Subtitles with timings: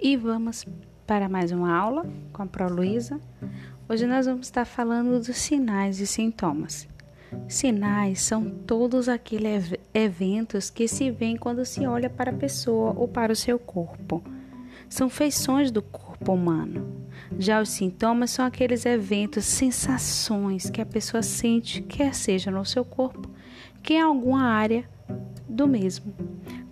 [0.00, 0.66] e vamos
[1.06, 3.20] para mais uma aula com a Pro Luísa.
[3.88, 6.86] Hoje nós vamos estar falando dos sinais e sintomas.
[7.48, 13.08] Sinais são todos aqueles eventos que se veem quando se olha para a pessoa ou
[13.08, 14.22] para o seu corpo.
[14.88, 17.06] São feições do corpo humano.
[17.38, 22.84] Já os sintomas são aqueles eventos, sensações que a pessoa sente, quer seja no seu
[22.84, 23.30] corpo,
[23.82, 24.84] que em alguma área
[25.48, 26.14] do mesmo.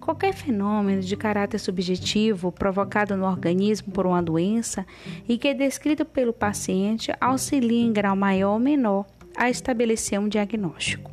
[0.04, 4.84] Qualquer fenômeno de caráter subjetivo provocado no organismo por uma doença
[5.26, 10.28] e que é descrito pelo paciente auxilia em grau maior ou menor a estabelecer um
[10.28, 11.10] diagnóstico.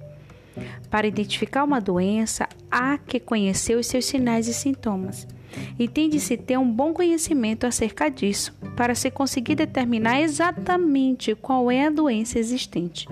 [0.90, 5.26] Para identificar uma doença, há que conhecer os seus sinais e sintomas,
[5.80, 11.34] e tem de se ter um bom conhecimento acerca disso, para se conseguir determinar exatamente
[11.34, 13.08] qual é a doença existente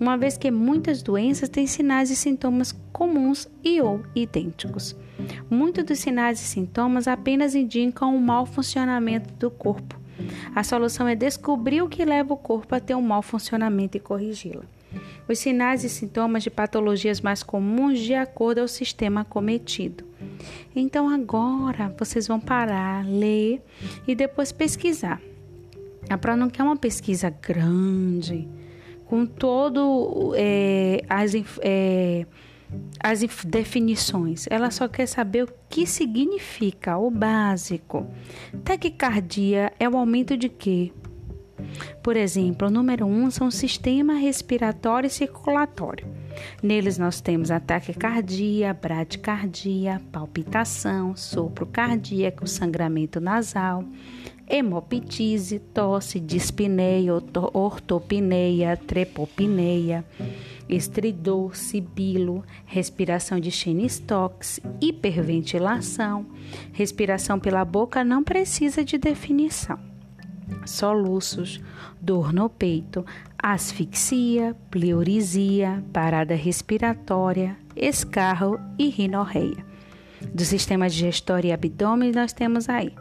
[0.00, 4.94] uma vez que muitas doenças têm sinais e sintomas comuns e ou idênticos.
[5.48, 9.98] Muitos dos sinais e sintomas apenas indicam um mau funcionamento do corpo.
[10.54, 14.00] A solução é descobrir o que leva o corpo a ter um mau funcionamento e
[14.00, 14.64] corrigi-la.
[15.26, 20.04] Os sinais e sintomas de patologias mais comuns de acordo ao sistema cometido.
[20.76, 23.62] Então agora vocês vão parar, ler
[24.06, 25.22] e depois pesquisar.
[26.10, 28.46] A PRO não quer uma pesquisa grande,
[29.06, 31.32] com todo é, as,
[31.62, 32.26] é,
[33.02, 34.46] as definições.
[34.50, 38.06] Ela só quer saber o que significa o básico.
[38.64, 40.92] Taquicardia é o aumento de quê?
[42.02, 46.06] Por exemplo, o número 1 um são o sistema respiratório e circulatório.
[46.62, 53.84] Neles nós temos ataque cardíaco, bradicardia, palpitação, sopro cardíaco, sangramento nasal,
[54.48, 57.12] hemoptise, tosse, dispneia,
[57.52, 60.04] ortopneia, trepopneia,
[60.70, 66.26] estridor, sibilo, respiração de Cheyne-Stokes, hiperventilação,
[66.72, 69.78] respiração pela boca não precisa de definição.
[70.64, 71.60] Soluços,
[72.00, 73.04] dor no peito,
[73.38, 79.64] asfixia, pleurisia, parada respiratória, escarro e rinorreia.
[80.34, 82.92] Do sistema digestório e abdômen nós temos aí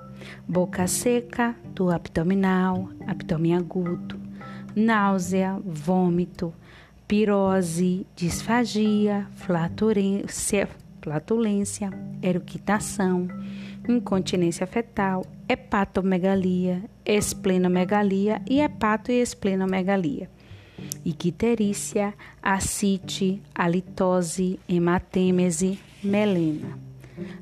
[0.47, 4.19] boca seca, dor abdominal, abdômen agudo,
[4.75, 6.53] náusea, vômito,
[7.09, 10.69] pirose, disfagia, flatulência,
[11.01, 11.89] flatulência
[12.21, 13.27] eructação,
[13.87, 20.29] incontinência fetal, hepatomegalia, esplenomegalia e hepato e esplenomegalia.
[21.03, 26.77] Icterícia, ascite, halitose, hematêmese, melena.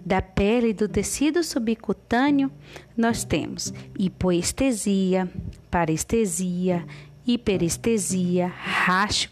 [0.03, 2.49] Da pele e do tecido subcutâneo,
[2.95, 5.29] nós temos hipoestesia,
[5.69, 6.85] parestesia,
[7.27, 9.29] hiperestesia, raste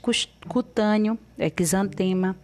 [0.47, 2.35] cutâneo, exantema,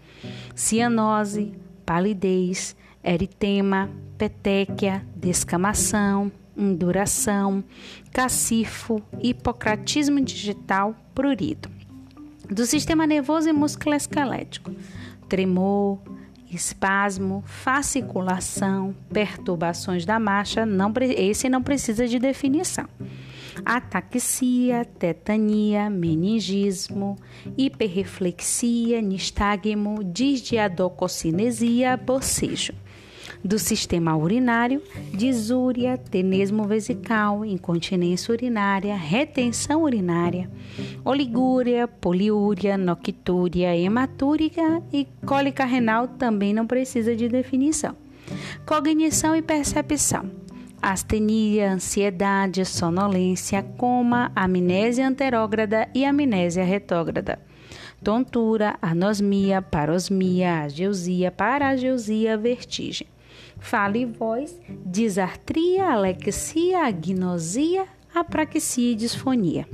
[0.56, 1.52] cianose,
[1.86, 7.64] palidez, eritema, petequia, descamação, induração,
[8.14, 11.70] cacifo, hipocratismo digital, prurido.
[12.50, 14.74] Do sistema nervoso e musculoesquelético,
[15.28, 16.00] tremor,
[16.50, 22.88] espasmo, fasciculação, perturbações da marcha, não, esse não precisa de definição.
[23.66, 27.18] Ataxia, tetania, meningismo,
[27.58, 32.74] hiperreflexia, nistagmo, disdiadococinesia, bocejo
[33.44, 34.82] do sistema urinário,
[35.14, 40.50] disúria, tenesmo vesical, incontinência urinária, retenção urinária,
[41.04, 47.96] oligúria, poliúria, noctúria, hematúrica e cólica renal também não precisa de definição.
[48.66, 50.41] Cognição e percepção.
[50.82, 57.40] Astenia, ansiedade, sonolência, coma, amnésia anterógrada e amnésia retógrada
[58.04, 63.08] tontura, anosmia, parosmia, ageusia, parageusia, vertigem
[63.62, 69.68] fala e voz, disartria, alexia, agnosia, apraxia e disfonia.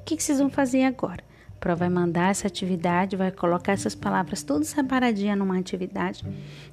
[0.00, 1.25] O que vocês vão fazer agora?
[1.66, 6.24] Pro vai mandar essa atividade, vai colocar essas palavras todas separadinhas numa atividade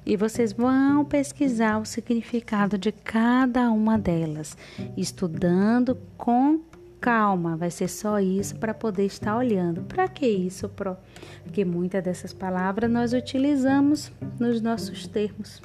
[0.06, 4.56] e vocês vão pesquisar o significado de cada uma delas,
[4.96, 6.60] estudando com
[7.00, 9.82] calma, vai ser só isso para poder estar olhando.
[9.82, 10.96] Para que isso, Pro?
[11.42, 15.60] Porque muitas dessas palavras nós utilizamos nos nossos termos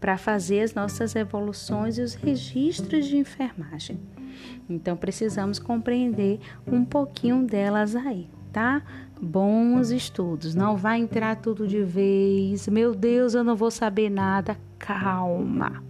[0.00, 4.00] para fazer as nossas evoluções e os registros de enfermagem.
[4.68, 8.82] Então precisamos compreender um pouquinho delas aí, tá?
[9.20, 12.66] Bons estudos, não vai entrar tudo de vez.
[12.68, 14.56] Meu Deus, eu não vou saber nada.
[14.78, 15.82] Calma.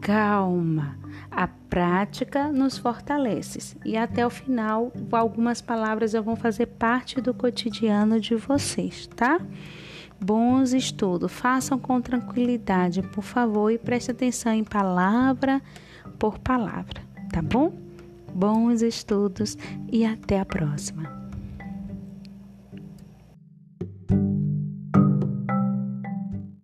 [0.00, 0.96] Calma.
[1.30, 8.20] A prática nos fortalece e até o final algumas palavras vão fazer parte do cotidiano
[8.20, 9.40] de vocês, tá?
[10.18, 15.60] Bons estudos, façam com tranquilidade, por favor, e preste atenção em palavra
[16.18, 17.72] por palavra, tá bom?
[18.32, 19.58] Bons estudos
[19.90, 21.25] e até a próxima.